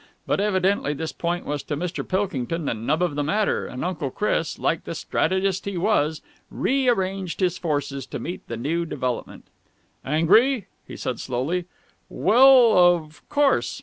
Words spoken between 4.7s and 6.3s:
the strategist he was,